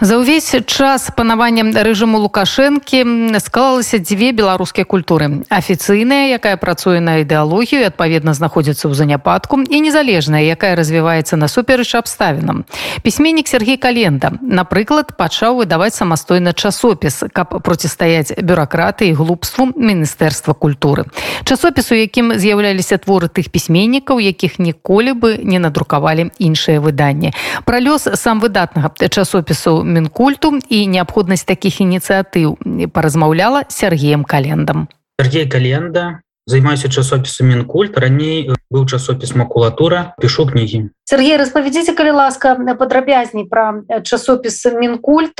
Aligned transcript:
За 0.00 0.20
ўвесь 0.20 0.52
час 0.68 1.08
панавання 1.16 1.64
рэжыму 1.72 2.20
лукашэнкі 2.20 3.32
склалася 3.40 3.96
дзве 3.96 4.36
беларускія 4.36 4.84
культуры. 4.84 5.40
Афіцыйная 5.48 6.36
якая 6.36 6.60
працуе 6.60 7.00
на 7.00 7.24
ідэалогію 7.24 7.80
адпаведна 7.88 8.36
знаходзіцца 8.36 8.88
ў 8.88 8.92
заняпадку 8.92 9.64
і 9.64 9.76
незалежная 9.80 10.44
якая 10.52 10.76
развіваецца 10.76 11.40
насуперыч 11.40 11.96
абставінам. 11.96 12.68
Пісьменнік 13.00 13.48
Сергей 13.48 13.80
календа 13.80 14.36
напрыклад 14.44 15.16
пачаў 15.16 15.64
выдаваць 15.64 15.96
самастойна 15.96 16.52
часопіс 16.52 17.32
каб 17.32 17.56
процістаяць 17.64 18.36
бюракраты 18.36 19.08
і 19.08 19.16
глупству 19.16 19.72
міністэрства 19.72 20.52
культуры. 20.52 21.08
Часопісу 21.48 21.96
якім 21.96 22.36
з'яўляліся 22.36 23.00
творы 23.00 23.32
тых 23.32 23.48
пісьменнікаў 23.48 24.20
якіх 24.20 24.60
ніколі 24.60 25.16
бы 25.16 25.40
не 25.40 25.56
надрукавалі 25.56 26.28
іншыя 26.36 26.84
выданні. 26.84 27.32
Пра 27.64 27.80
лёс 27.80 28.04
сам 28.12 28.44
выдатнага 28.44 28.92
часопісу 29.08 29.85
мінкульту 29.86 30.58
і 30.68 30.78
неабходнасць 30.90 31.46
такіх 31.46 31.80
ініцыятыў 31.80 32.58
паразмаўляла 32.90 33.64
Сергеем 33.70 34.26
календам. 34.26 34.88
Сергей 35.20 35.46
календа 35.48 36.20
займаюся 36.46 36.88
часопісу 36.88 37.44
мінкульт 37.44 37.98
раней 37.98 38.50
быў 38.70 38.86
часопіс 38.86 39.34
макулатура 39.34 40.14
пішу 40.22 40.46
кнігі. 40.46 40.90
Сергей 41.04 41.36
распавядзіце 41.36 41.94
калі 41.94 42.18
ласка 42.22 42.54
падрабязней 42.78 43.46
пра 43.50 43.82
часопіс 44.02 44.62
мінкульт 44.74 45.38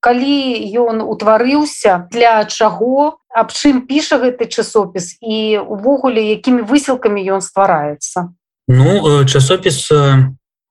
калі 0.00 0.36
ён 0.80 1.04
утварыўся 1.04 2.08
для 2.12 2.44
чаго 2.48 3.20
аб 3.28 3.52
чым 3.52 3.84
піша 3.84 4.16
гэты 4.16 4.48
часопіс 4.48 5.20
і 5.20 5.60
увогуле 5.60 6.24
якімі 6.32 6.64
высілкамі 6.64 7.20
ён 7.36 7.44
ствараецца? 7.44 8.32
Ну 8.68 9.24
часопіс 9.28 9.92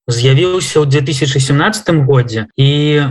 з'явіўся 0.09 0.81
ў 0.81 0.85
2017 0.89 2.03
годзе. 2.03 2.49
І 2.57 3.05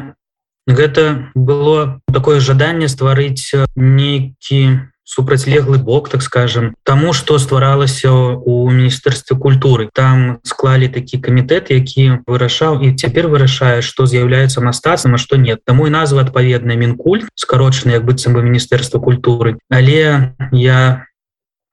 гэта 0.69 1.33
было 1.35 2.03
такое 2.13 2.41
жаданне 2.45 2.91
стварыць 2.93 3.55
нейкі 3.75 4.91
супрацьлеглы 5.09 5.79
бок 5.79 6.11
так 6.11 6.21
скажем 6.21 6.75
тому 6.85 7.15
что 7.15 7.39
стваралася 7.39 8.13
у 8.13 8.69
міністэрстве 8.69 9.39
культуры. 9.39 9.89
Там 9.95 10.39
склалі 10.45 10.89
такі 10.93 11.17
камітэт 11.17 11.73
які 11.73 12.21
вырашаў 12.29 12.85
і 12.85 12.93
цяпер 12.93 13.33
вырашае 13.33 13.81
что 13.81 14.05
з'яўляецца 14.05 14.61
мастацам 14.61 15.15
а 15.15 15.19
что 15.19 15.41
нет. 15.41 15.65
Таму 15.65 15.89
і 15.89 15.91
назва 15.91 16.29
адпаведная 16.29 16.77
мінкульт 16.77 17.25
скарочаны 17.35 17.97
як 17.97 18.05
быццам 18.05 18.37
бы 18.37 18.45
міністэрства 18.45 19.01
культуры. 19.01 19.57
Але 19.73 20.37
я 20.53 21.08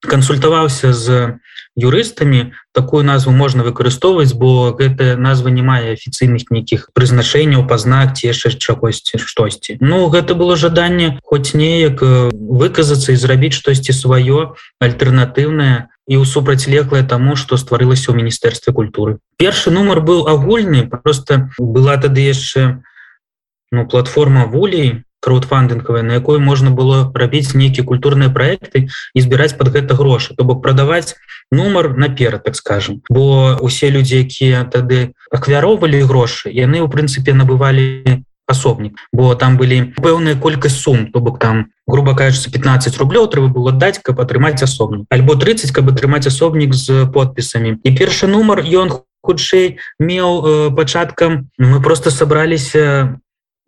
кансультаваўся 0.06 0.94
з 0.94 1.40
юрыстамі 1.76 2.56
такую 2.72 3.04
назву 3.04 3.32
можна 3.36 3.64
выкарыстоўваць 3.68 4.32
бо 4.34 4.72
гэтая 4.80 5.20
назва 5.20 5.52
не 5.52 5.62
мае 5.62 5.92
афіцыйных 5.94 6.48
нейкіх 6.50 6.88
прызначэнняў 6.96 7.68
пазнак 7.68 8.16
ці 8.16 8.32
яшчэ 8.32 8.56
чагосьці 8.56 9.20
штосьці. 9.20 9.78
Ну 9.84 10.08
гэта 10.08 10.40
было 10.40 10.56
жаданне 10.56 11.20
хоць 11.24 11.52
неяк 11.52 12.00
выказацца 12.32 13.12
і 13.12 13.20
зрабіць 13.20 13.60
штосьці 13.60 13.92
сваё 13.92 14.56
альтэрнатыўнае 14.80 15.92
і 16.08 16.16
ў 16.16 16.24
супрацьлеглае 16.24 17.04
таму 17.04 17.36
што 17.36 17.60
стварылася 17.60 18.16
ў 18.16 18.24
міністэрстве 18.24 18.72
культуры. 18.72 19.20
Першы 19.36 19.74
нумар 19.76 20.00
быў 20.00 20.32
агульны 20.32 20.88
просто 20.88 21.52
была 21.60 22.00
тады 22.00 22.24
яшчэ 22.24 22.80
ну 23.76 23.84
платформа 23.84 24.48
волей 24.48 25.04
краудфандынгавая 25.26 26.06
на 26.06 26.22
якой 26.22 26.38
можна 26.38 26.70
было 26.70 27.10
рабіць 27.10 27.58
нейкія 27.58 27.82
культурныя 27.82 28.30
проекты 28.30 28.86
і 29.14 29.20
збіраць 29.26 29.58
под 29.58 29.74
гэта 29.74 29.98
грошы. 29.98 30.38
То 30.38 30.46
бок 30.46 30.62
прадаваць 30.62 31.18
нумар 31.50 31.98
наперад 31.98 32.46
так 32.46 32.56
скажем 32.56 33.02
бо 33.10 33.58
усе 33.62 33.90
людзі 33.90 34.22
якія 34.22 34.62
тады 34.70 35.18
ахвяроўвалі 35.34 36.06
грошы 36.06 36.54
яны 36.54 36.86
у 36.86 36.88
прынцыпе 36.88 37.34
набывалі 37.34 38.22
асобнік. 38.48 39.02
Бо 39.12 39.34
там 39.34 39.58
былі 39.58 39.98
пэўная 39.98 40.38
колькасць 40.38 40.78
сум. 40.78 41.10
То 41.12 41.20
бок 41.20 41.40
там 41.40 41.74
грубо 41.88 42.16
кажется 42.16 42.52
15 42.52 42.98
рублёў 42.98 43.26
трэба 43.28 43.50
было 43.50 43.72
даць 43.72 43.98
каб 43.98 44.22
атрымаць 44.22 44.62
асобнік. 44.62 45.10
Альбо 45.10 45.36
30 45.36 45.72
каб 45.72 45.90
атрымаць 45.90 46.28
асобнік 46.28 46.74
з 46.74 47.10
подпісамі. 47.10 47.82
І 47.82 47.90
першы 47.98 48.30
нумар 48.30 48.62
ён 48.62 48.94
хутчэй 49.26 49.82
меў 49.98 50.30
э, 50.46 50.76
пачаткам 50.76 51.50
мы 51.58 51.82
просто 51.82 52.12
сабраліся 52.12 53.18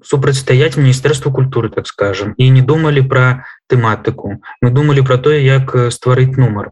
супрацьстаять 0.04 0.78
міністэрству 0.78 1.32
культуры 1.32 1.70
так 1.70 1.88
скажем 1.88 2.34
і 2.38 2.50
не 2.50 2.62
думалі 2.62 3.02
про 3.02 3.46
тэматыку 3.68 4.42
мы 4.62 4.72
думалі 4.72 5.02
про 5.02 5.18
тое 5.18 5.42
як 5.42 5.74
стварыць 5.92 6.38
нумар 6.38 6.72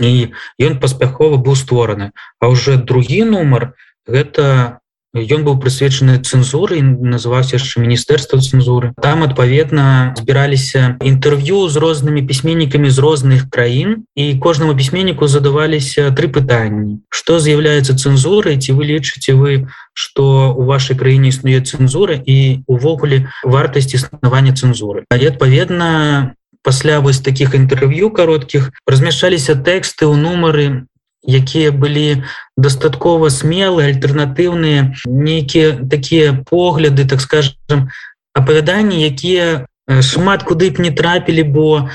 і 0.00 0.34
ён 0.58 0.78
паспяхова 0.82 1.38
быў 1.38 1.54
створаны 1.54 2.10
а 2.40 2.48
уже 2.48 2.76
другі 2.76 3.24
нумар 3.24 3.74
гэта 4.06 4.80
ён 5.16 5.44
быў 5.44 5.56
прысвечаны 5.56 6.20
цэнзуры 6.20 6.82
называўся 6.84 7.56
яшчэ 7.56 7.80
міністэрства 7.80 8.38
цэнзуры 8.44 8.92
там 9.00 9.24
адпаведна 9.24 10.12
збіраліся 10.20 11.00
інтэрв'ю 11.00 11.64
з 11.68 11.76
рознымі 11.80 12.20
пісьменнікамі 12.28 12.90
з 12.92 12.98
розных 12.98 13.48
краін 13.48 14.04
і 14.14 14.36
кожнаму 14.36 14.76
пісьменніку 14.76 15.26
задаваліся 15.26 16.12
тры 16.12 16.28
пытанні. 16.28 17.00
Что 17.08 17.40
з'яўляецца 17.40 17.96
цэнзурай 17.96 18.60
ці 18.60 18.76
вы 18.76 18.84
лічыце 18.92 19.32
вы 19.32 19.72
что 19.96 20.52
у 20.52 20.68
вашай 20.68 20.96
краіне 20.96 21.32
існуе 21.32 21.64
цэнзура 21.64 22.20
і 22.20 22.62
увогуле 22.68 23.32
вартасць 23.42 23.96
існавання 23.96 24.52
цэнзуры? 24.52 25.08
І 25.08 25.24
адпаведна 25.32 26.34
пасля 26.62 27.00
вось 27.00 27.24
таких 27.24 27.54
інтэрв'ю 27.54 28.12
кароткіх 28.12 28.76
размяшчаліся 28.84 29.56
тэксты 29.56 30.04
ў 30.04 30.20
нумары 30.20 30.84
якія 31.26 31.72
былі 31.72 32.22
дастаткова 32.56 33.30
смелыя 33.30 33.90
альтэрнатыўныя 33.90 34.94
нейкія 35.06 35.88
такія 35.90 36.44
погляды 36.46 37.08
так 37.08 37.20
скажем 37.20 37.88
апавяданні 38.34 39.02
якія 39.02 39.66
шмат 40.02 40.44
куды 40.44 40.70
б 40.70 40.84
не 40.84 40.90
трапілі 40.90 41.42
бо 41.42 41.88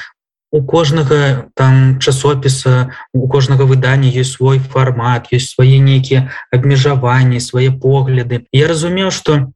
у 0.53 0.61
кожнага 0.63 1.49
там 1.55 1.99
часопіса 1.99 2.93
у 3.13 3.27
кожнага 3.27 3.65
выдання 3.65 4.13
ёсць 4.13 4.37
свой 4.37 4.59
фармат 4.59 5.33
ёсць 5.33 5.57
свае 5.57 5.81
нейкія 5.81 6.29
абмежаванні 6.53 7.41
свае 7.41 7.73
погляды. 7.73 8.45
Я 8.53 8.69
разумеў 8.69 9.09
что 9.09 9.49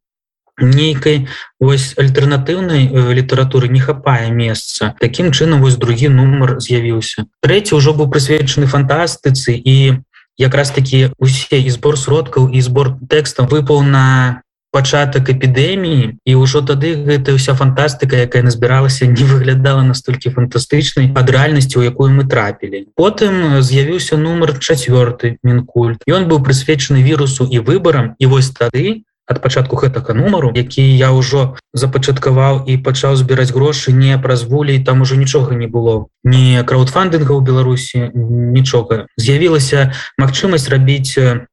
нейкай 0.60 1.28
вось 1.60 1.94
альтэрнатыўнай 1.98 2.90
э, 2.90 3.14
літаратуры 3.14 3.70
не 3.70 3.80
хапае 3.80 4.32
месца. 4.32 4.96
Таким 5.00 5.32
чынам 5.32 5.62
вось 5.62 5.78
другі 5.78 6.10
нумар 6.10 6.58
з'явіўся. 6.60 7.26
Трэці 7.42 7.78
ўжо 7.78 7.94
быў 7.94 8.10
прысвечаны 8.10 8.66
фантастыцы 8.66 9.54
і 9.54 10.02
якраз 10.38 10.72
таки 10.72 11.12
усе 11.18 11.62
і 11.62 11.70
збор 11.70 11.98
сродкаў 11.98 12.50
і 12.50 12.62
збор 12.62 12.98
тэкстам 13.10 13.48
выпаў 13.48 13.82
на 13.82 14.42
пачатак 14.72 15.30
эпідэміі 15.34 16.20
і 16.22 16.32
ўжо 16.38 16.62
тады 16.62 16.94
гэта 17.08 17.34
ўся 17.34 17.56
фантастыка 17.58 18.20
якая 18.28 18.44
назбіралася 18.46 19.08
не 19.10 19.26
выглядала 19.26 19.82
настолькі 19.82 20.30
фантастычнай 20.36 21.10
ад 21.16 21.30
рэальнасці 21.34 21.82
у 21.82 21.86
якую 21.88 22.12
мы 22.14 22.28
трапілі. 22.30 22.86
Потым 22.94 23.62
з'явіўся 23.64 24.20
нумар 24.22 24.60
чацвёрты 24.60 25.38
мінкульт. 25.42 26.04
Ён 26.06 26.30
быў 26.30 26.44
прысвечаны 26.46 27.02
вірусу 27.02 27.48
і 27.50 27.64
выбарам 27.64 28.14
і 28.20 28.26
вось 28.28 28.52
тады 28.54 29.07
ад 29.28 29.42
пачатку 29.44 29.76
гэтага 29.76 30.16
нумару 30.16 30.52
які 30.56 30.82
я 30.82 31.12
ўжо 31.12 31.60
запачаткаваў 31.76 32.64
і 32.66 32.78
пачаў 32.80 33.20
збіраць 33.20 33.52
грошы 33.52 33.92
не 33.92 34.18
праз 34.18 34.48
волей 34.48 34.80
там 34.84 35.02
ужо 35.02 35.16
нічога 35.16 35.56
не 35.56 35.68
было. 35.68 36.08
Не 36.24 36.64
краудфандынга 36.64 37.36
ў 37.36 37.42
беларусі 37.44 38.10
нічога. 38.16 39.06
З'явілася 39.20 39.92
магчымасць 40.18 40.72
рабіць 40.72 41.46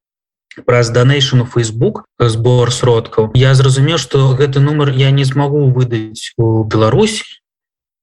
праз 0.62 0.90
данейшн 0.90 1.42
у 1.42 1.46
Facebook 1.46 2.06
збор 2.18 2.72
сродкаў. 2.72 3.34
Я 3.34 3.54
зразумеў 3.54 3.98
что 3.98 4.30
гэты 4.38 4.60
нумар 4.60 4.94
я 4.94 5.10
не 5.10 5.24
змагу 5.24 5.66
выдаць 5.70 6.32
у 6.38 6.62
Беларусі. 6.64 7.24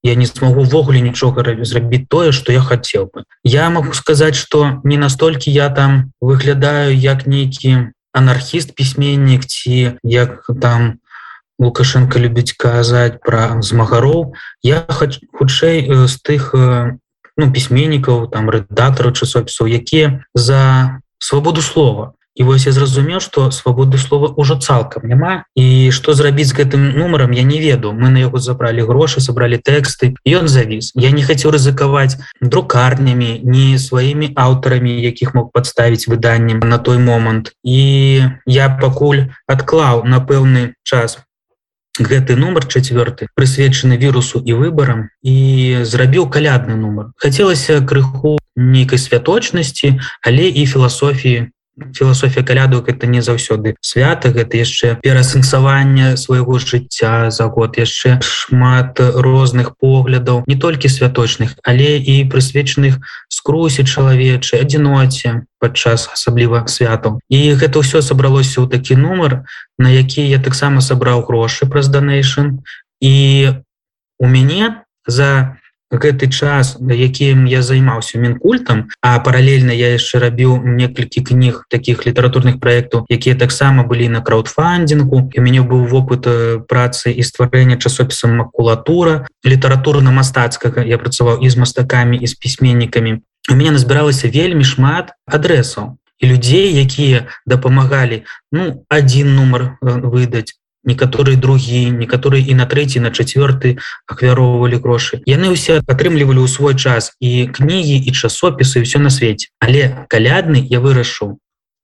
Я 0.04 0.16
не 0.16 0.26
смогу 0.26 0.64
ввогуле 0.66 1.00
нічога 1.00 1.46
зрабіць 1.64 2.10
тое 2.10 2.32
что 2.32 2.52
я 2.52 2.60
хотел 2.60 3.06
бы. 3.06 3.24
Я 3.44 3.70
могу 3.70 3.94
сказаць 3.94 4.36
что 4.36 4.82
не 4.84 4.98
настолькі 4.98 5.52
я 5.52 5.70
там 5.70 6.12
выглядаю 6.20 6.98
як 6.98 7.28
нейкі 7.28 7.94
анархіст 8.14 8.76
пісьменнік 8.76 9.46
ці 9.46 9.98
як 10.04 10.50
там 10.62 11.00
лукашенко 11.60 12.20
любіць 12.20 12.58
казаць 12.58 13.22
пра 13.22 13.62
змагароў 13.62 14.34
я 14.64 14.86
хочу 14.90 15.22
хутчэй 15.34 15.86
з 16.08 16.14
тых 16.26 16.52
ну 17.38 17.46
пісьменнікаў 17.52 18.28
там 18.34 18.50
рэдактараў 18.50 19.14
часопісаў 19.14 19.68
якія 19.68 20.26
за 20.34 21.00
свабоду 21.20 21.62
слова 21.62 22.14
І 22.36 22.44
вось 22.44 22.66
я 22.66 22.72
зразумеў 22.72 23.20
что 23.20 23.52
свабоды 23.52 23.98
слова 23.98 24.32
ўжо 24.40 24.56
цалкам 24.56 25.04
няма 25.04 25.44
і 25.56 25.92
что 25.92 26.14
зрабіць 26.14 26.48
з 26.52 26.58
гэтым 26.64 26.96
нумаром 26.96 27.32
я 27.32 27.44
не 27.44 27.60
веду. 27.60 27.92
Мы 27.92 28.10
на 28.10 28.24
яго 28.24 28.40
забралі 28.40 28.88
грошы 28.88 29.20
сабралі 29.20 29.60
тэксты 29.60 30.16
ён 30.24 30.48
завіс 30.48 30.96
я 30.96 31.12
не 31.12 31.24
хацеў 31.28 31.52
рызыкаваць 31.52 32.16
друкарнямі 32.40 33.44
не 33.44 33.76
сваімі 33.76 34.32
аўтарамі 34.36 34.96
якіх 34.96 35.36
мог 35.36 35.52
подставіць 35.52 36.08
выданнем 36.08 36.64
на 36.64 36.78
той 36.78 36.98
момант. 36.98 37.52
І 37.64 38.24
я 38.46 38.70
пакуль 38.80 39.28
адклаў 39.48 40.08
на 40.08 40.24
пэўны 40.24 40.80
час 40.84 41.20
гэты 42.00 42.40
нумар 42.40 42.64
чавёрты 42.64 43.28
прысвечаны 43.36 44.00
вірусу 44.00 44.40
і 44.40 44.56
выбарам 44.56 45.12
і 45.22 45.84
зрабіў 45.84 46.32
калядны 46.32 46.80
нумар. 46.80 47.12
Хацелася 47.20 47.84
крыху 47.84 48.40
нейкай 48.56 48.98
святочнасці 48.98 50.00
але 50.24 50.48
і 50.48 50.66
філасофіі 50.66 51.52
філасофія 51.96 52.44
калядок 52.44 52.90
это 52.90 53.08
не 53.08 53.22
заўсёды 53.22 53.76
свята 53.82 54.30
гэта 54.30 54.58
яшчэ 54.60 55.00
пераасэнсаванне 55.02 56.18
свайго 56.18 56.60
жыцця 56.60 57.32
за 57.32 57.48
год 57.48 57.78
яшчэ 57.78 58.20
шмат 58.22 59.00
розных 59.00 59.78
поглядаў 59.78 60.44
не 60.48 60.56
толькі 60.56 60.92
святочных 60.92 61.56
але 61.64 61.98
і 61.98 62.28
прысвечаных 62.28 63.00
скрусе 63.32 63.84
чалавечай 63.84 64.62
адзіноце 64.62 65.48
падчас 65.62 66.10
асабліва 66.12 66.66
святаў. 66.68 67.22
І 67.30 67.54
гэта 67.54 67.86
ўсё 67.86 68.02
сабралося 68.02 68.62
ў 68.62 68.68
такі 68.68 68.98
нумар 68.98 69.46
на 69.78 69.90
які 69.94 70.26
я 70.26 70.42
таксама 70.42 70.82
сабраў 70.82 71.24
грошы 71.30 71.70
праз 71.70 71.88
данейшн 71.88 72.60
і 73.00 73.16
у 74.20 74.26
мяне 74.28 74.84
за 75.08 75.61
гэты 75.92 76.28
час 76.32 76.78
якім 76.80 77.46
я 77.46 77.62
займаўся 77.62 78.18
мінкультам 78.18 78.88
а 79.02 79.20
паралельна 79.20 79.76
я 79.76 79.94
яшчэ 79.96 80.20
рабіў 80.24 80.64
некалькі 80.64 81.22
кніг 81.22 81.66
таких 81.70 82.08
літаратурных 82.08 82.60
проектаў 82.60 83.06
якія 83.10 83.36
таксама 83.36 83.84
былі 83.84 84.10
на 84.10 84.22
краудфандингу 84.22 85.30
у 85.32 85.42
мяне 85.42 85.62
быў 85.62 85.88
вопыт 85.88 86.28
працы 86.68 87.12
і 87.12 87.24
стварэння 87.24 87.78
часопісам 87.78 88.36
макулатура 88.38 89.28
літаратурна-мастацкага. 89.46 90.86
Я 90.86 90.98
працаваў 90.98 91.42
і 91.42 91.50
з 91.50 91.58
мастакамі 91.58 92.18
і 92.18 92.28
з 92.28 92.34
пісьменнікамі. 92.36 93.22
У 93.52 93.56
меня 93.56 93.72
назбіралася 93.72 94.30
вельмі 94.30 94.64
шмат 94.64 95.12
адрэсаў 95.26 95.98
і 96.22 96.28
людзей 96.30 96.70
якія 96.78 97.28
дапамагалі 97.46 98.24
ну 98.52 98.86
один 98.90 99.36
нумар 99.36 99.78
выдаць 99.82 100.54
некаторыя 100.84 101.38
другі 101.38 101.92
некаторыя 101.92 102.42
і 102.42 102.54
на 102.58 102.66
трэці 102.66 103.04
на 103.04 103.12
чацвёрты 103.12 103.78
ахвяроўвалі 104.08 104.82
грошы 104.82 105.22
яны 105.26 105.54
ўсе 105.54 105.82
атрымлівалі 105.86 106.42
ў 106.42 106.50
свой 106.50 106.76
час 106.76 107.14
і 107.20 107.50
кнігі 107.54 107.98
і 108.02 108.12
часопісы 108.12 108.82
ўсё 108.86 109.04
на 109.04 109.14
свеце 109.14 109.54
але 109.60 110.08
калядны 110.10 110.62
я 110.62 110.82
вырашу 110.82 111.38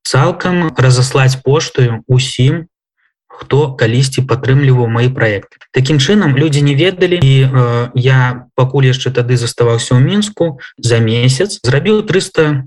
цалкам 0.07 0.73
разаслаць 0.77 1.37
поштаю 1.43 2.01
усім 2.07 2.65
хто 3.37 3.73
калісьці 3.77 4.25
падтрымліваў 4.25 4.89
мои 4.89 5.09
проекты. 5.13 5.61
Такім 5.69 6.01
чынам 6.01 6.33
людзі 6.33 6.65
не 6.65 6.73
ведалі 6.73 7.19
і 7.21 7.33
э, 7.45 7.89
я 7.93 8.49
пакуль 8.57 8.89
яшчэ 8.89 9.13
тады 9.13 9.37
заставаўся 9.37 9.93
ў 9.93 10.01
мінску 10.01 10.57
за 10.81 10.97
месяц 10.97 11.61
зрабіў 11.61 12.01
300 12.09 12.65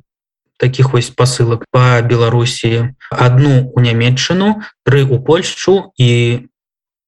таких 0.60 0.92
вось 0.92 1.10
посылок 1.10 1.64
по 1.72 2.00
беларусі. 2.04 2.94
Одну 3.10 3.72
у 3.74 3.80
нямметчыну 3.80 4.60
тры 4.84 5.02
у 5.08 5.18
польшчу 5.18 5.90
і 5.96 6.46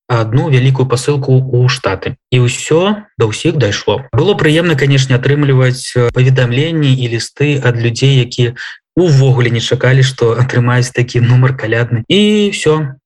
одну 0.09 0.49
вялікую 0.49 0.89
посылку 0.89 1.37
у 1.37 1.69
штаты. 1.69 2.17
І 2.33 2.41
ўсё 2.49 3.05
да 3.21 3.29
ўсіх 3.29 3.61
дайшло. 3.61 4.09
Было 4.13 4.35
прыемна 4.35 4.75
конечно 4.75 5.17
атрымліваць 5.17 6.13
паведамленні 6.17 6.97
і 6.97 7.05
лісты 7.13 7.61
ад 7.61 7.77
людзей 7.77 8.25
якія 8.25 8.57
увогуле 8.97 9.53
не 9.53 9.61
чакалі 9.61 10.03
что 10.03 10.33
атрымаюць 10.37 10.93
такі 10.93 11.21
нумар 11.21 11.57
калядны. 11.57 12.05
І 12.09 12.51
все 12.51 12.97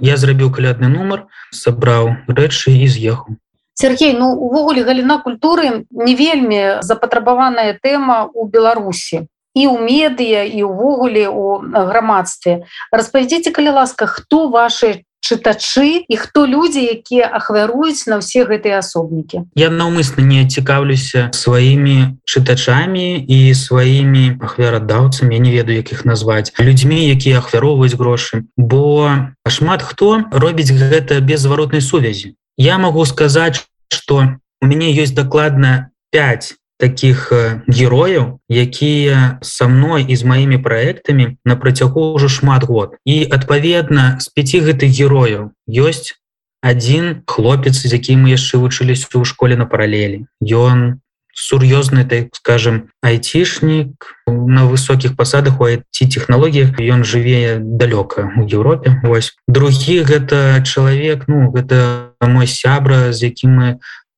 я 0.00 0.16
зрабіў 0.16 0.52
калядны 0.52 0.88
нумар 0.88 1.28
сабраў 1.52 2.16
рэчы 2.28 2.72
і 2.72 2.88
з'ехаў. 2.88 3.36
Сергей 3.76 4.12
ну 4.12 4.32
увогуле 4.32 4.84
галіна 4.84 5.20
культуры 5.24 5.84
не 5.88 6.14
вельмі 6.16 6.84
запатрабаваная 6.84 7.76
тэма 7.80 8.28
у 8.32 8.44
беларусі 8.44 9.28
і 9.54 9.66
ў 9.66 9.76
медыя 9.82 10.46
і 10.46 10.66
ўвогуле 10.66 11.28
у 11.28 11.60
грамадстве. 11.62 12.66
Распавядзіце 12.92 13.50
калі 13.50 13.76
ласка 13.82 14.06
хто 14.06 14.48
ваши 14.48 15.02
чытачы 15.20 16.04
і 16.08 16.16
хто 16.16 16.46
людзі 16.46 16.80
якія 16.80 17.28
ахвяруюць 17.28 18.08
на 18.08 18.18
ўсе 18.18 18.48
гэтыя 18.48 18.80
асобнікі? 18.80 19.46
Я 19.54 19.68
наўмысна 19.70 20.24
не 20.24 20.48
цікаўлюся 20.48 21.30
сваімі 21.36 22.16
чытачамі 22.24 23.20
і 23.28 23.38
сваімі 23.54 24.40
ахвярадаўцамі 24.40 25.38
не 25.38 25.50
ведаю 25.52 25.76
якіх 25.84 26.08
назваць 26.08 26.50
людзьмі 26.58 27.04
якія 27.12 27.44
ахвяроўваюць 27.44 27.94
грошы. 28.00 28.48
Бо 28.56 29.12
шмат 29.46 29.84
хто 29.84 30.24
робіць 30.32 30.72
гэта 30.72 31.20
без 31.20 31.44
зваротнай 31.44 31.84
сувязі. 31.84 32.34
Я 32.56 32.78
могу 32.78 33.04
сказаць 33.06 33.60
что 33.90 34.24
у 34.62 34.66
мяне 34.66 34.90
ёсць 34.96 35.14
дакладна 35.14 35.90
5 36.10 36.59
таких 36.80 37.28
герояў 37.68 38.40
якія 38.48 39.38
со 39.44 39.68
мной 39.68 40.08
і 40.08 40.16
з 40.16 40.24
маімі 40.24 40.58
проектамі 40.58 41.36
на 41.44 41.56
працягу 41.56 42.16
ўжо 42.16 42.32
шмат 42.32 42.64
год. 42.64 42.96
І 43.04 43.28
адпаведна 43.28 44.16
з 44.18 44.32
пяти 44.32 44.64
гэтых 44.64 44.88
герояў 44.88 45.52
ёсць 45.68 46.16
один 46.64 47.22
хлопец 47.26 47.76
з 47.84 47.92
якім 47.92 48.24
мы 48.24 48.36
яшчэ 48.36 48.60
вучыліся 48.60 49.08
ў 49.12 49.24
школе 49.24 49.56
на 49.56 49.68
паралелі. 49.68 50.26
Ён 50.40 51.00
сур'ёзны 51.32 52.04
так 52.04 52.34
скажем 52.36 52.90
айцішнік 53.02 53.92
на 54.26 54.66
высокіх 54.66 55.16
пасадах 55.16 55.60
у 55.60 55.68
ці 55.90 56.04
технологлогіях 56.06 56.76
ён 56.80 57.04
жыве 57.04 57.58
далёка 57.60 58.28
у 58.36 58.44
Еўропе 58.44 59.00
Вось. 59.04 59.32
Другі 59.48 60.02
гэта 60.04 60.60
чалавек 60.66 61.24
ну 61.28 61.50
гэта 61.52 62.12
мой 62.20 62.46
сябра 62.46 63.12
з 63.12 63.30
якім 63.30 63.50
мы 63.56 63.68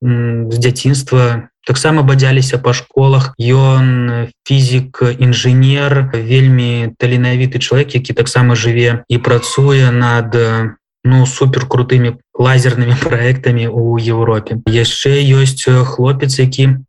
з 0.02 0.56
дзяцінства 0.58 1.51
таксама 1.66 2.02
бадзяліся 2.02 2.58
па 2.58 2.74
школах. 2.74 3.34
Ён 3.38 4.28
фізік 4.48 5.02
інжынер 5.18 6.12
вельмі 6.12 6.94
таленавіты 6.98 7.58
чалавек 7.58 7.94
які 7.94 8.12
таксама 8.12 8.54
жыве 8.54 9.04
і 9.08 9.18
працуе 9.18 9.90
над 9.90 10.36
ну 11.04 11.26
супер 11.26 11.66
крутымі 11.66 12.18
лазернымі 12.34 12.96
проектамі 13.04 13.68
у 13.68 13.98
Еўропе. 13.98 14.62
Яшчэ 14.66 15.22
ёсць 15.22 15.66
хлопец 15.66 16.38
які 16.38 16.82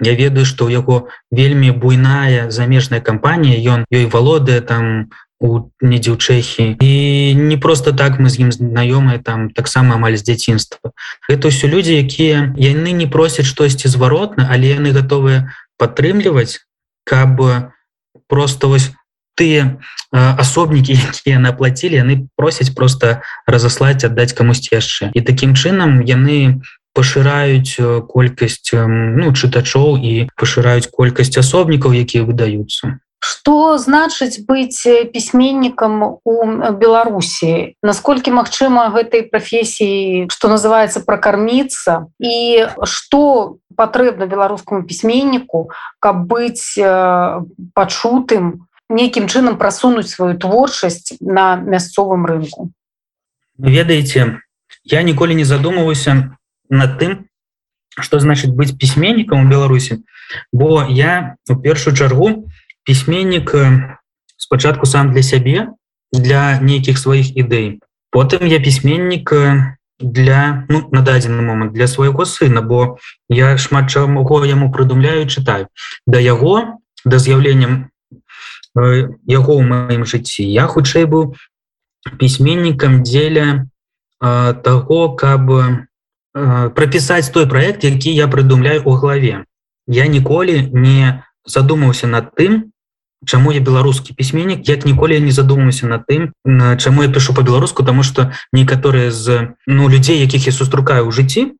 я 0.00 0.14
ведаю 0.16 0.48
што 0.48 0.64
ў 0.68 0.80
яго 0.80 1.12
вельмі 1.30 1.70
буйная 1.70 2.48
замежная 2.50 3.00
кампанія. 3.00 3.60
Ён 3.60 3.84
ёй 3.92 4.08
валодае 4.08 4.60
там 4.64 5.12
недзе 5.40 6.12
ў 6.12 6.18
чэхі 6.20 6.76
і 6.76 6.92
не 7.34 7.56
просто 7.56 7.92
так 7.96 8.20
мы 8.20 8.28
з 8.28 8.44
ім 8.44 8.52
знаёмыя 8.52 9.24
там 9.24 9.48
таксама 9.50 9.96
амаль 9.96 10.20
з 10.20 10.24
дзяцінства. 10.28 10.92
Это 11.32 11.48
ўсё 11.48 11.64
людзі 11.64 11.96
якія 11.96 12.52
яны 12.60 12.92
не 12.92 13.08
просяць 13.08 13.48
штосьці 13.48 13.88
зваротна 13.88 14.44
але 14.52 14.76
яны 14.76 14.92
гатовыя 14.92 15.48
падтрымліваць 15.80 16.60
каб 17.08 17.40
просто 18.28 18.68
вось 18.68 18.92
тыя 19.32 19.80
асобнікі 20.12 20.92
якія 21.08 21.40
наплацілі 21.40 22.04
яны 22.04 22.28
просяць 22.36 22.76
просто 22.76 23.24
разаслаць 23.48 24.04
аддаць 24.04 24.36
камусьці 24.36 24.76
яшчэ. 24.76 25.08
І 25.16 25.24
такім 25.24 25.56
чынам 25.56 26.04
яны 26.04 26.60
пашыраюць 26.92 27.80
колькасць 28.12 28.76
ну 28.76 29.32
чытачоў 29.32 29.96
і 30.04 30.28
пашыраюць 30.36 30.92
колькасць 30.92 31.40
асобнікаў 31.40 31.96
якія 31.96 32.28
выдаюцца 32.28 33.00
Што 33.20 33.76
значыць 33.76 34.40
быць 34.48 34.80
пісьменнікам 35.12 36.24
у 36.24 36.34
Беларусі? 36.72 37.76
Наколькі 37.84 38.32
магчыма 38.32 38.88
гэтай 38.96 39.28
прафесіі, 39.28 40.32
што 40.32 40.48
называецца 40.48 41.04
пракарміцца 41.04 42.08
і 42.16 42.64
што 42.88 43.60
патрэбна 43.76 44.24
беларускаму 44.24 44.88
пісьменніку, 44.88 45.68
каб 46.00 46.24
быць 46.32 46.80
пачутым, 47.76 48.64
нейкім 48.88 49.28
чынам 49.28 49.60
прасунуць 49.60 50.08
сваю 50.08 50.40
творчасць 50.40 51.20
на 51.20 51.60
мясцовым 51.60 52.24
рынку. 52.24 52.72
Ведаеце, 53.60 54.40
я 54.84 55.02
ніколі 55.02 55.36
не 55.36 55.44
задумваўся 55.44 56.36
над 56.72 56.96
тым, 56.96 57.28
што 58.00 58.16
значыць 58.16 58.50
быць 58.56 58.72
пісьменнікам 58.72 59.44
у 59.44 59.50
Беларусі, 59.50 60.00
бо 60.52 60.86
я 60.88 61.36
у 61.48 61.56
першую 61.56 61.94
чаргу, 61.94 62.48
пісьменнік 62.90 63.54
спачатку 64.36 64.86
сам 64.86 65.12
для 65.14 65.22
сябе 65.22 65.68
для 66.10 66.58
нейкіх 66.58 66.98
сваіх 66.98 67.38
ідэй. 67.38 67.78
Потым 68.10 68.42
я 68.50 68.58
пісьменнік 68.58 69.30
для 70.02 70.66
ну, 70.66 70.88
на 70.90 71.02
дадзены 71.06 71.38
момант 71.38 71.70
для 71.70 71.86
свайго 71.86 72.26
сына 72.26 72.66
бо 72.66 72.98
я 73.30 73.54
шмат 73.54 73.94
чамуго 73.94 74.42
яму 74.42 74.74
прыдумляю 74.74 75.30
чытаю. 75.30 75.70
Да 76.02 76.18
яго 76.18 76.82
да 77.06 77.22
з'яўленнем 77.22 77.94
яго 78.74 79.52
ў 79.54 79.62
маім 79.70 80.02
жыцці 80.02 80.42
я 80.42 80.66
хутчэй 80.66 81.06
быў 81.06 81.38
пісьменнікам 82.18 83.06
дзеля 83.06 83.70
э, 84.18 84.54
таго 84.66 85.14
каб 85.14 85.46
э, 85.46 86.74
прапісаць 86.74 87.30
той 87.30 87.46
проект 87.46 87.86
які 87.86 88.10
я 88.10 88.26
прыдумляю 88.26 88.82
у 88.82 88.98
главе. 88.98 89.46
Я 89.86 90.10
ніколі 90.10 90.74
не 90.74 91.22
задумаўся 91.46 92.10
над 92.10 92.34
тым 92.34 92.69
чаму 93.26 93.52
я 93.52 93.60
беларускі 93.60 94.14
пісьменнік 94.14 94.68
як 94.68 94.86
ніколі 94.86 95.20
не 95.20 95.32
задумаўся 95.32 95.86
над 95.86 96.06
тым 96.08 96.32
чаму 96.78 97.02
я 97.02 97.08
пишу 97.08 97.34
по-беларуску 97.34 97.82
тому 97.82 98.02
что 98.02 98.32
некаторыя 98.52 99.10
з 99.10 99.54
ну 99.66 99.88
людзей 99.88 100.20
якіх 100.20 100.46
я 100.46 100.52
сустракаю 100.52 101.08
ў 101.08 101.12
жыцці 101.12 101.56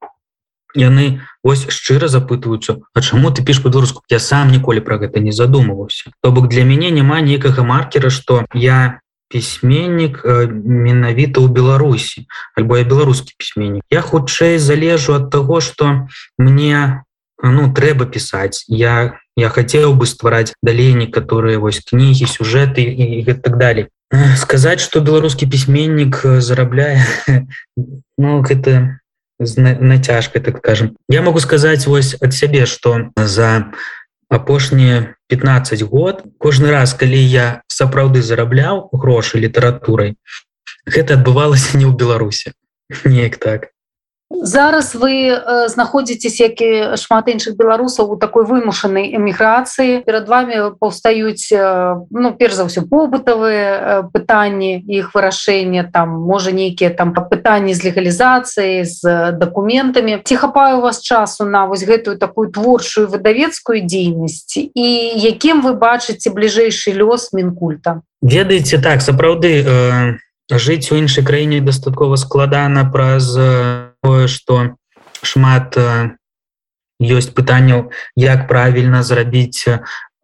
яны 0.75 1.21
ось 1.43 1.67
шчыра 1.69 2.09
запытваюцца 2.09 2.81
А 2.95 3.01
чаму 3.01 3.31
ты 3.31 3.45
піш 3.45 3.61
по-беларуску 3.61 4.03
я 4.09 4.19
сам 4.19 4.51
ніколі 4.51 4.81
про 4.81 4.99
гэта 4.99 5.21
не 5.21 5.33
задумываўся 5.33 6.11
то 6.23 6.33
бок 6.33 6.49
для 6.49 6.65
мяне 6.65 6.91
няма 6.91 7.21
нейкага 7.21 7.63
маркера 7.63 8.11
что 8.11 8.47
я 8.55 9.01
пісьменнік 9.31 10.27
менавіта 10.51 11.39
ў 11.41 11.49
беларусі 11.55 12.27
альбо 12.59 12.77
я 12.83 12.85
беларускі 12.85 13.39
пісьменнік. 13.39 13.87
Я 13.91 14.03
хутчэй 14.03 14.59
залежу 14.59 15.15
ад 15.15 15.31
таго 15.31 15.61
что 15.63 16.11
мне 16.37 17.05
ну 17.43 17.73
трэба 17.73 18.07
пісаць 18.07 18.65
я 18.69 19.19
я 19.37 19.49
хацеў 19.49 19.95
бы 19.95 20.07
ствараць 20.07 20.53
далей 20.63 20.93
некаторыя 20.93 21.59
вось 21.59 21.81
кнігі 21.81 22.27
сюжэты 22.29 22.85
і, 22.85 23.25
і 23.25 23.35
так 23.35 23.57
далее. 23.57 23.89
Сказаць 24.37 24.81
что 24.81 25.01
беларускі 25.01 25.47
пісьменнік 25.47 26.43
зарабляе 26.43 27.01
ну 28.19 28.43
гэта 28.43 29.01
нацяжкай 29.41 30.43
так 30.43 30.59
скажем. 30.59 30.97
Я 31.09 31.23
могу 31.23 31.41
сказаць 31.41 31.87
вось 31.87 32.17
ад 32.21 32.35
сябе 32.35 32.67
что 32.67 33.11
за 33.17 33.73
апошнія 34.29 35.17
15 35.29 35.83
год 35.83 36.25
кожны 36.39 36.71
раз 36.71 36.95
калі 36.95 37.19
я 37.19 37.63
сапраўды 37.67 38.23
зарабляў 38.23 38.89
грошы 38.93 39.39
літаратурай 39.39 40.17
гэта 40.87 41.19
адбывалася 41.19 41.77
не 41.81 41.85
ў 41.85 41.97
беларусе 41.97 42.55
неяк 43.05 43.39
так 43.43 43.75
зараз 44.31 44.95
вы 44.95 45.29
э, 45.29 45.69
знаходзіцесь 45.69 46.41
як 46.41 46.61
і 46.61 46.97
шмат 46.97 47.29
іншых 47.29 47.57
беларусаў 47.57 48.15
у 48.15 48.17
такой 48.17 48.47
вымушанай 48.47 49.11
эміграцыі. 49.11 50.07
Перад 50.07 50.29
вами 50.29 50.71
паўстаюць 50.79 51.51
э, 51.53 52.07
ну 52.11 52.33
перш 52.33 52.55
за 52.55 52.65
ўсё 52.65 52.87
побытавыя 52.87 53.67
э, 53.75 54.03
пытанні 54.15 54.81
іх 54.87 55.13
вырашэння 55.15 55.91
там 55.93 56.15
можа 56.23 56.55
нейкія 56.55 56.91
там 56.91 57.13
пытанні 57.13 57.75
з 57.75 57.91
легалізацыяй 57.91 58.85
з 58.87 59.33
дакументамі. 59.35 60.23
Ці 60.25 60.37
хапаю 60.37 60.81
вас 60.81 61.03
часу 61.03 61.45
на 61.45 61.67
вось 61.67 61.85
гэтую 61.85 62.17
такую 62.17 62.51
творчую 62.55 63.11
выдавецкую 63.11 63.83
дзейнасць? 63.83 64.57
І 64.57 64.87
якім 65.19 65.61
вы 65.61 65.75
бачыце 65.75 66.31
бліжэйшы 66.31 66.95
лёс 66.95 67.35
мінкульта? 67.35 68.03
Ведаеце 68.23 68.79
так 68.79 69.03
сапраўды 69.03 69.65
э, 69.67 70.19
жыць 70.51 70.93
у 70.93 70.97
іншай 70.97 71.25
краіне 71.25 71.61
дастаткова 71.61 72.17
складана 72.17 72.85
праз 72.87 73.35
э, 73.37 73.90
тое 74.03 74.29
что 74.29 74.77
шмат 75.23 75.77
ёсць 77.01 77.33
пытанняў 77.33 77.91
як 78.17 78.47
правільна 78.49 79.03
зрабіць 79.03 79.81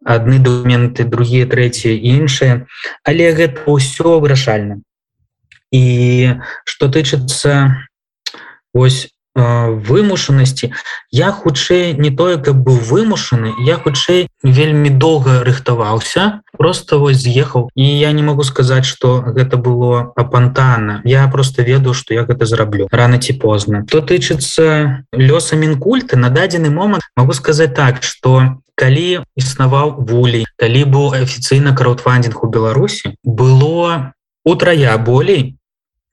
адны 0.07 0.39
документы 0.39 1.03
другие 1.03 1.45
трэція 1.45 1.97
іншыя. 1.97 2.65
Але 3.03 3.33
гэта 3.33 3.65
ўсё 3.67 4.19
вырашальна. 4.23 4.79
І 5.71 6.37
что 6.63 6.87
тычыцца 6.87 7.83
ось 8.73 9.11
вымушанасці. 9.37 10.73
Я 11.11 11.31
хутчэй 11.31 11.93
не 11.93 12.09
тое 12.09 12.37
каб 12.41 12.57
быў 12.57 12.81
вымушаны 12.81 13.53
я 13.65 13.77
хутчэй 13.77 14.27
вельмі 14.43 14.89
доўга 14.89 15.43
рыхтаваўся 15.45 16.41
просто 16.57 16.97
вось 16.97 17.21
з'ехаў. 17.21 17.69
І 17.75 17.85
я 17.85 18.11
не 18.11 18.23
могу 18.23 18.43
сказаць 18.43 18.85
что 18.85 19.21
гэта 19.21 19.57
было 19.57 20.11
апантана. 20.15 21.01
Я 21.05 21.27
просто 21.27 21.61
ведаю 21.61 21.93
что 21.93 22.13
я 22.13 22.23
гэта 22.23 22.45
зраблю 22.45 22.87
рано 22.91 23.21
ці 23.21 23.33
позна. 23.33 23.85
То 23.85 24.01
тычыцца 24.01 25.05
лёса 25.13 25.55
мінкульты 25.55 26.17
на 26.17 26.29
дадзены 26.29 26.69
момант 26.69 27.03
могу 27.15 27.33
сказаць 27.33 27.75
так 27.75 28.03
что 28.03 28.57
калі 28.75 29.21
існаваў 29.37 30.01
вулей 30.01 30.45
калі 30.57 30.81
быў 30.85 31.13
афіцыйна 31.17 31.73
краудфандинг 31.77 32.43
у 32.43 32.47
беларусі 32.49 33.13
было 33.23 34.13
утрая 34.45 34.97
болей 34.97 35.57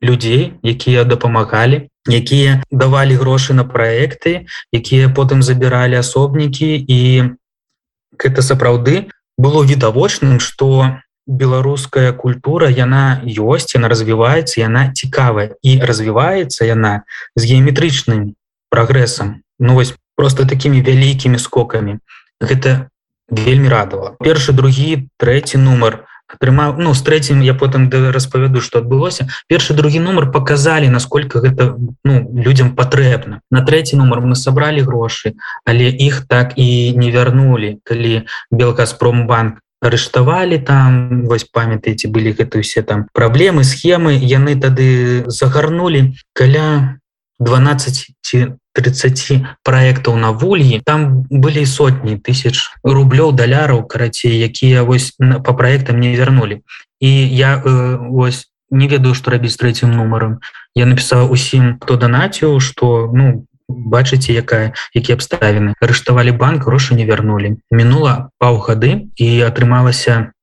людзей 0.01 0.55
якія 0.63 1.05
дапамагалі 1.05 1.89
якія 2.09 2.63
давалі 2.71 3.17
грошы 3.17 3.55
на 3.55 3.65
праекты 3.65 4.47
якія 4.73 5.09
потым 5.09 5.43
забіралі 5.43 5.97
асобнікі. 5.97 6.85
І 6.89 7.01
гэта 8.19 8.43
сапраўды 8.43 9.09
было 9.39 9.65
відавочным 9.65 10.41
что 10.41 11.01
беларуская 11.27 12.13
культура 12.13 12.69
яна 12.69 13.25
ёсць 13.25 13.75
яна 13.75 13.89
развіваецца 13.89 14.61
яна 14.61 14.93
цікавая. 14.93 15.57
І 15.63 15.81
развіваецца 15.81 16.65
яна 16.65 17.05
з 17.37 17.43
геаметрычным 17.49 18.37
прагрэсам. 18.71 19.41
Ну 19.59 19.75
вось 19.75 19.95
просто 20.17 20.45
такими 20.45 20.83
вялікімі 20.83 21.39
скокамі. 21.39 21.99
Гэта 22.41 22.91
вельмі 23.31 23.69
радавала. 23.69 24.17
Першы 24.21 24.53
другі 24.53 25.09
трэці 25.17 25.57
нумар 25.59 26.05
атрымаў 26.35 26.77
ну 26.79 26.95
з 26.95 27.03
трэцім 27.07 27.43
я 27.43 27.55
потым 27.55 27.89
распавяду 27.91 28.61
что 28.61 28.79
адбылося. 28.79 29.29
Першы 29.49 29.75
другі 29.75 30.01
нумар 30.01 30.31
показалі 30.31 30.89
насколько 30.89 31.41
гэта 31.41 31.77
ну 32.05 32.15
людям 32.35 32.75
патрэбна. 32.77 33.41
На 33.51 33.65
трэці 33.65 33.97
нумар 33.97 34.21
мы 34.21 34.35
сабралі 34.35 34.83
грошы 34.83 35.35
але 35.65 35.91
іх 35.91 36.27
так 36.29 36.55
і 36.57 36.95
не 36.97 37.11
вярнулі 37.11 37.79
калі 37.85 38.27
белказпромбанк 38.51 39.65
арыштавалі 39.85 40.59
там 40.65 41.25
вось 41.29 41.45
памятаеце 41.45 42.09
былі 42.09 42.33
гэта 42.33 42.59
усе 42.59 42.83
там 42.83 43.07
праблемы 43.13 43.65
схемы 43.65 44.17
яны 44.17 44.57
тады 44.57 45.25
загарнули 45.29 46.17
каля 46.33 46.99
12 47.39 48.17
ці 48.25 48.39
30 48.75 49.47
проектаў 49.63 50.17
на 50.17 50.31
вульі 50.31 50.83
там 50.85 51.25
былі 51.31 51.65
сотні 51.67 52.19
тысяч 52.19 52.71
рублёў 52.83 53.33
даляраў 53.33 53.87
карацей 53.87 54.35
якія 54.39 54.83
вось 54.83 55.15
по 55.19 55.55
проектам 55.55 56.01
не 56.01 56.17
вярнулі 56.17 56.61
і 57.01 57.11
я 57.11 57.63
э, 57.63 57.97
вось 58.11 58.51
не 58.71 58.89
ведаю 58.89 59.15
што 59.15 59.31
рабіць 59.31 59.57
трэцім 59.57 59.95
нумаром 59.95 60.43
я 60.75 60.87
напісаў 60.91 61.31
усім 61.31 61.79
хто 61.79 61.97
данаціў 61.97 62.59
что 62.61 63.11
ну 63.15 63.47
бачыце 63.69 64.35
якая 64.35 64.75
які 64.93 65.15
абставіны 65.15 65.75
арыштавалі 65.81 66.35
банк 66.37 66.67
грошы 66.67 66.99
не 66.99 67.07
вярнулі 67.07 67.57
мінула 67.71 68.31
паўгады 68.43 69.09
і 69.17 69.29
атрымалася 69.47 70.34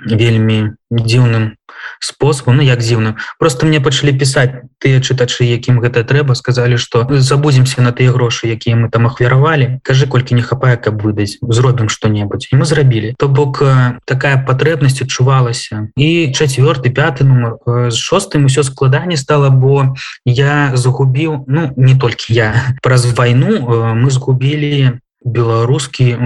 вельмі 0.00 0.78
дзіўным 0.90 1.58
способам 2.00 2.56
ну 2.56 2.62
як 2.62 2.80
дзіўна 2.80 3.16
просто 3.38 3.66
мне 3.66 3.80
пачалі 3.80 4.14
пісаць 4.18 4.66
тыя 4.78 5.02
чытачы 5.02 5.44
якім 5.44 5.80
гэта 5.82 6.04
трэба 6.04 6.34
сказалі 6.34 6.78
что 6.78 7.06
забудземся 7.10 7.82
на 7.82 7.92
тыя 7.92 8.12
грошы 8.12 8.48
якія 8.48 8.76
мы 8.76 8.88
там 8.90 9.06
ахвяравалі 9.06 9.80
кажы 9.82 10.06
колькі 10.06 10.34
не 10.38 10.42
хапае 10.42 10.76
каб 10.76 11.02
выдаць 11.02 11.38
зробім 11.42 11.88
что-небудзь 11.88 12.48
і 12.52 12.56
мы 12.56 12.64
зрабілі. 12.64 13.14
То 13.18 13.28
бок 13.28 13.62
такая 14.04 14.36
патрэбнасць 14.38 15.02
адчувалася. 15.02 15.90
І 15.96 16.32
чацвёрты 16.32 16.90
пяты 16.94 17.24
нумар 17.24 17.58
з 17.66 17.96
шостым 17.96 18.46
усё 18.46 18.62
складанне 18.62 19.16
стало 19.16 19.50
бо 19.50 19.94
я 20.24 20.72
загубіў 20.74 21.44
ну 21.46 21.72
не 21.76 21.98
толькі 21.98 22.34
я 22.34 22.54
праз 22.82 23.06
вайну 23.12 23.94
мы 23.94 24.10
згубілі 24.10 25.00
беларускі 25.24 26.16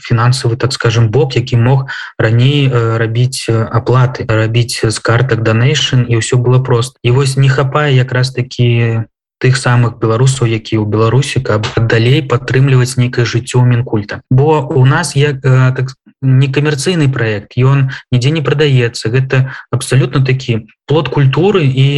фінансавы 0.00 0.56
так 0.56 0.72
скажем 0.72 1.08
бок 1.08 1.36
які 1.36 1.56
мог 1.56 1.88
раней 2.18 2.68
рабіць 2.70 3.48
аплаты 3.50 4.26
рабіць 4.28 4.84
з 4.84 4.98
картак 4.98 5.42
донейшн 5.42 6.04
і 6.08 6.20
ўсё 6.20 6.36
было 6.36 6.60
прост 6.60 6.96
і 7.02 7.10
вось 7.10 7.36
не 7.36 7.48
хапае 7.48 7.96
якраз 7.96 8.32
такі 8.36 9.06
тых 9.38 9.56
самых 9.56 10.00
беларусаў 10.00 10.48
які 10.48 10.80
ў 10.80 10.84
беларусі 10.88 11.44
каб 11.44 11.68
далей 11.76 12.24
падтрымліваць 12.24 12.96
нейкае 12.96 13.28
жыццё 13.28 13.64
мінкульта. 13.64 14.24
Бо 14.30 14.64
у 14.64 14.84
нас 14.86 15.16
як 15.16 15.40
так 15.42 15.92
некамерцыйны 16.22 17.12
проект 17.12 17.56
ён 17.60 17.92
нідзе 18.10 18.32
не 18.32 18.40
прадаецца. 18.40 19.12
Гэта 19.12 19.52
абсалютна 19.70 20.24
такі 20.24 20.68
плод 20.88 21.12
культуры 21.12 21.68
і 21.68 21.88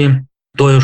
тое 0.57 0.81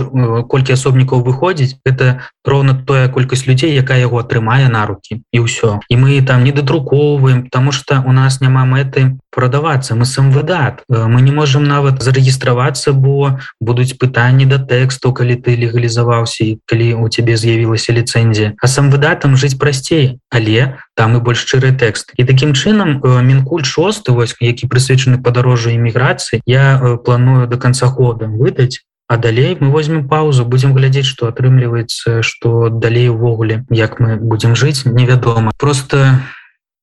колькі 0.48 0.74
асобнікаў 0.74 1.24
выходзіць 1.24 1.76
это 1.84 2.20
роўна 2.44 2.76
тая 2.86 3.08
колькасць 3.08 3.46
людзей 3.46 3.74
якая 3.74 3.98
яго 3.98 4.20
атрымае 4.20 4.68
на 4.68 4.86
руки 4.86 5.22
і 5.32 5.38
ўсё. 5.40 5.80
І 5.88 5.94
мы 5.96 6.20
там 6.22 6.44
не 6.44 6.52
дадрукоўваем 6.52 7.44
потому 7.50 7.72
что 7.72 8.02
у 8.06 8.12
нас 8.12 8.40
няма 8.40 8.64
мэты 8.64 9.18
прадавацца. 9.30 9.94
Мы 9.94 10.04
сам 10.06 10.30
выдат 10.30 10.84
мы 10.88 11.20
не 11.20 11.32
можем 11.32 11.64
нават 11.64 12.02
зарэгістравацца 12.02 12.92
бо 12.92 13.40
будуць 13.60 13.98
пытанні 13.98 14.46
да 14.46 14.58
тэксту 14.58 15.12
калі 15.12 15.34
ты 15.40 15.56
легалізаваўся 15.56 16.44
і 16.44 16.58
калі 16.66 16.94
у 17.02 17.08
цябе 17.08 17.36
з'явілася 17.36 17.92
ліцэнзія. 17.92 18.54
А 18.60 18.66
сам 18.66 18.90
выдатам 18.90 19.36
жыць 19.36 19.58
прасцей. 19.58 20.20
Але 20.30 20.78
там 20.94 21.16
і 21.16 21.20
больш 21.20 21.42
шчыры 21.42 21.74
тэкст. 21.74 22.14
І 22.16 22.24
такім 22.24 22.54
чынам 22.54 23.02
мінкуль 23.02 23.66
шосты 23.66 24.12
вось 24.12 24.36
які 24.40 24.70
прысвечаны 24.70 25.18
падарожжу 25.18 25.74
іміграцыі 25.74 26.42
я 26.46 26.98
планую 27.04 27.46
до 27.46 27.58
конца 27.58 27.86
года 27.86 28.26
выдаць 28.26 28.84
А 29.06 29.16
далей 29.16 29.56
мы 29.60 29.70
возьмем 29.70 30.08
паузу 30.08 30.44
будем 30.44 30.74
глядзець 30.74 31.06
что 31.06 31.28
атрымліваецца 31.28 32.22
что 32.22 32.68
далей 32.68 33.08
увогуле 33.08 33.64
як 33.68 34.00
мы 34.00 34.16
будем 34.16 34.56
жыць 34.56 34.84
невядома. 34.86 35.52
Просто 35.58 36.20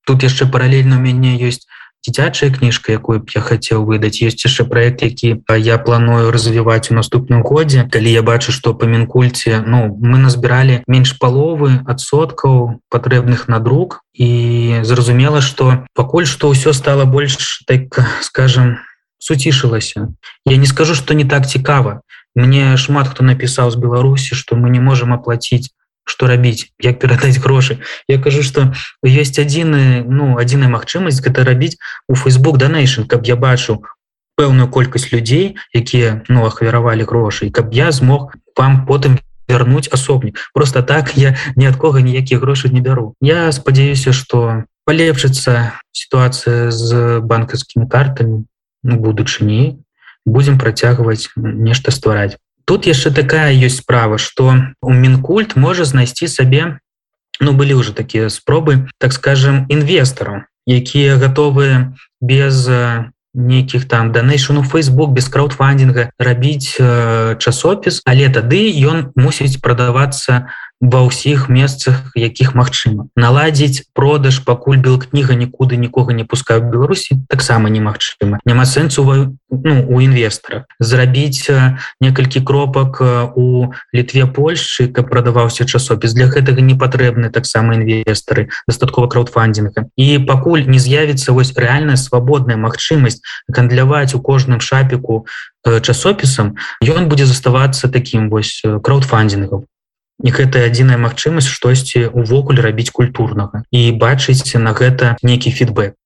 тут 0.05 0.23
яшчэ 0.23 0.45
паралельна 0.45 0.97
у 0.97 1.01
мяне 1.01 1.33
ёсць 1.41 1.65
дзіцячая 2.05 2.49
кніжка 2.53 2.93
якую 2.93 3.21
б 3.21 3.29
я 3.33 3.41
хацеў 3.41 3.85
выдаць. 3.85 4.21
Есть 4.21 4.45
яшчэ 4.45 4.65
проект 4.69 5.01
які 5.01 5.41
я 5.49 5.77
планую 5.77 6.29
развіваць 6.29 6.91
у 6.91 6.93
наступным 6.93 7.41
годзе. 7.41 7.89
Калі 7.89 8.11
я 8.11 8.21
бачу 8.21 8.51
что 8.51 8.73
по 8.73 8.85
мінкульце 8.85 9.65
ну 9.65 9.97
мы 9.97 10.21
назбіралі 10.21 10.85
менш 10.85 11.17
паловы 11.17 11.81
адсоткаў 11.89 12.81
патрэбных 12.93 13.49
на 13.49 13.57
друк 13.59 14.05
і 14.13 14.81
зразумела 14.85 15.41
что 15.41 15.85
пакуль 15.97 16.29
что 16.29 16.53
ўсё 16.53 16.73
стало 16.73 17.05
больш 17.05 17.65
так 17.65 17.97
скажем 18.21 18.77
у 18.77 18.90
суцішылася 19.21 20.09
я 20.49 20.57
не 20.57 20.65
скажу 20.65 20.97
что 20.97 21.13
не 21.13 21.25
так 21.25 21.47
цікава 21.47 22.01
мне 22.35 22.77
шмат 22.77 23.13
хто 23.13 23.23
напісаў 23.23 23.71
з 23.71 23.77
беларусі 23.77 24.35
что 24.35 24.57
мы 24.57 24.73
не 24.73 24.81
можем 24.81 25.13
оплатіць 25.13 25.69
что 26.03 26.27
рабіць 26.27 26.73
як 26.81 26.99
перадаць 26.99 27.37
грошы. 27.37 27.79
Я 28.07 28.17
кажу 28.17 28.43
что 28.43 28.73
есть 29.05 29.39
адзіны 29.39 30.03
ну 30.03 30.37
адзіная 30.41 30.69
магчымасць 30.73 31.21
гэта 31.21 31.45
рабіць 31.45 31.77
у 32.09 32.17
facebook 32.17 32.57
donation 32.57 33.05
каб 33.05 33.25
я 33.29 33.35
бачу 33.35 33.83
пэўную 34.35 34.67
колькасць 34.67 35.11
людзей 35.13 35.55
якія 35.73 36.23
ну 36.27 36.45
ахвяравалі 36.45 37.05
грошы 37.05 37.51
каб 37.51 37.73
я 37.73 37.91
змог 37.91 38.33
вам 38.57 38.85
потым 38.85 39.19
вярнуць 39.47 39.89
асобнік. 39.91 40.39
Просто 40.53 40.81
так 40.81 41.17
я 41.17 41.35
ні 41.55 41.67
ад 41.67 41.75
кого 41.75 41.99
ніякія 41.99 42.39
грошы 42.39 42.71
не 42.71 42.81
бяру. 42.81 43.15
Я 43.21 43.51
спадзяюся 43.51 44.13
что 44.13 44.63
палепшыцца 44.85 45.77
сітуацыя 45.91 46.71
з 46.71 47.19
банкаўскімі 47.21 47.87
картамі 47.87 48.45
ну, 48.83 48.97
будучыні 48.97 49.81
будзем 50.25 50.57
працягваць 50.59 51.29
нешта 51.35 51.91
ствараць. 51.91 52.37
Тут 52.65 52.85
яшчэ 52.85 53.11
такая 53.11 53.51
ёсць 53.53 53.81
справа 53.81 54.17
что 54.17 54.53
у 54.81 54.93
мінкульт 54.93 55.55
можа 55.55 55.85
знайсці 55.85 56.27
сабе 56.27 56.77
ну 57.39 57.53
былі 57.53 57.73
уже 57.73 57.93
такія 57.93 58.29
спробы 58.29 58.87
так 58.97 59.13
скажем 59.13 59.65
інвестараў 59.69 60.45
якія 60.69 61.17
готовы 61.17 61.97
без 62.21 62.69
нейкіх 63.33 63.87
там 63.87 64.11
данейшну 64.11 64.61
Facebook 64.61 65.11
без 65.11 65.27
краудфандинга 65.27 66.11
рабіць 66.19 66.77
э, 66.79 67.35
часопіс 67.39 68.01
але 68.05 68.29
тады 68.29 68.69
ён 68.85 69.11
мусіць 69.15 69.57
прадавацца 69.57 70.51
ва 70.81 71.05
ўсіх 71.05 71.45
месцах 71.47 72.09
якіх 72.17 72.57
магчыма. 72.57 73.05
Наладзіць 73.15 73.85
продаж 73.93 74.41
пакуль 74.41 74.81
бел 74.81 74.97
кніга 74.97 75.37
нікуды 75.37 75.77
нікога 75.77 76.17
не 76.17 76.25
пускаю 76.25 76.65
беларусі 76.65 77.21
таксама 77.29 77.69
немагчыма. 77.69 78.41
Няма 78.45 78.65
сэнсу 78.65 79.05
ну, 79.05 79.75
у 79.85 80.01
інвестора 80.01 80.65
зрабіць 80.81 81.45
некалькі 82.01 82.41
кропак 82.41 82.97
у 83.37 83.69
літве 83.93 84.25
Польшчы 84.25 84.89
каб 84.89 85.13
прадаваўся 85.13 85.69
часопіс. 85.69 86.17
Для 86.17 86.25
гэтага 86.25 86.65
не 86.65 86.73
патрэбны 86.73 87.29
таксама 87.29 87.77
інвестары 87.77 88.49
дастаткова 88.67 89.07
краудфандинга 89.07 89.85
і 89.95 90.17
пакуль 90.25 90.65
не 90.65 90.81
з'явіцца 90.81 91.31
вось 91.31 91.53
рэальная 91.53 91.95
свабодная 91.95 92.57
магчымасць 92.57 93.21
гандляваць 93.47 94.17
у 94.17 94.19
кожным 94.19 94.59
шапіку 94.59 95.29
часопісам 95.61 96.57
ён 96.81 97.05
будзе 97.05 97.29
заставацца 97.29 97.85
таким 97.85 98.29
вось 98.33 98.65
краудфандингом 98.81 99.69
гэта 100.29 100.65
адзіная 100.67 100.97
магчымасць 101.01 101.49
штосьці 101.49 102.05
увогуле 102.13 102.61
рабіць 102.61 102.93
культурнага 102.93 103.63
і 103.71 103.91
бачыць 103.97 104.53
на 104.59 104.75
гэта 104.77 105.17
нейкі 105.23 105.49
фідбэк 105.49 105.97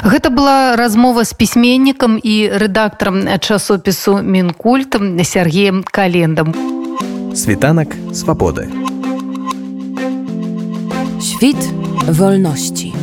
Гэта 0.00 0.30
была 0.32 0.76
размова 0.80 1.24
з 1.28 1.36
пісьменнікам 1.36 2.16
і 2.16 2.48
рэдактарам 2.56 3.36
часопісу 3.38 4.22
мінкультам 4.22 5.18
Сергеем 5.24 5.84
календам. 5.84 6.54
Світанак 7.34 7.94
свабоды. 8.12 8.70
Świt 11.20 11.60
wolności. 12.08 12.94